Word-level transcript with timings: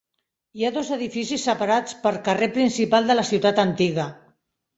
Hi 0.59 0.63
ha 0.65 0.69
dos 0.77 0.87
edificis 0.95 1.45
separats 1.49 1.99
per 2.07 2.13
carrer 2.29 2.49
principal 2.57 3.11
de 3.13 3.19
la 3.19 3.27
ciutat 3.29 3.63
antiga. 3.67 4.09